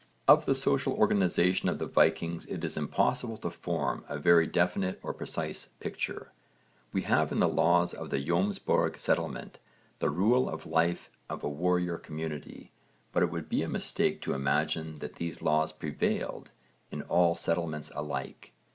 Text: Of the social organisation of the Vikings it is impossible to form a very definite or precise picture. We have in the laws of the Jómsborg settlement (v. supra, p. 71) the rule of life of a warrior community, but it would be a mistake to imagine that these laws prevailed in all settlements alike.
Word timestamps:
Of 0.27 0.47
the 0.47 0.55
social 0.55 0.93
organisation 0.95 1.69
of 1.69 1.77
the 1.77 1.85
Vikings 1.85 2.47
it 2.47 2.63
is 2.63 2.75
impossible 2.75 3.37
to 3.37 3.51
form 3.51 4.03
a 4.09 4.17
very 4.17 4.47
definite 4.47 4.99
or 5.03 5.13
precise 5.13 5.65
picture. 5.79 6.31
We 6.91 7.03
have 7.03 7.31
in 7.31 7.39
the 7.39 7.47
laws 7.47 7.93
of 7.93 8.09
the 8.09 8.17
Jómsborg 8.17 8.97
settlement 8.97 9.59
(v. 9.99 10.07
supra, 10.07 10.09
p. 10.09 10.15
71) 10.15 10.15
the 10.15 10.17
rule 10.17 10.49
of 10.49 10.65
life 10.65 11.11
of 11.29 11.43
a 11.43 11.49
warrior 11.49 11.99
community, 11.99 12.71
but 13.11 13.21
it 13.21 13.29
would 13.29 13.47
be 13.47 13.61
a 13.61 13.69
mistake 13.69 14.21
to 14.21 14.33
imagine 14.33 14.97
that 14.97 15.17
these 15.17 15.39
laws 15.43 15.71
prevailed 15.71 16.49
in 16.89 17.03
all 17.03 17.35
settlements 17.35 17.91
alike. 17.95 18.53